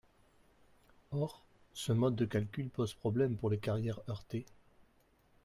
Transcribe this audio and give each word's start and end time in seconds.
Or 1.11 1.43
ce 1.73 1.91
mode 1.91 2.15
de 2.15 2.25
calcul 2.25 2.69
pose 2.69 2.95
problème 2.95 3.35
pour 3.37 3.51
les 3.51 3.59
carrières 3.59 4.01
heurtées. 4.09 4.47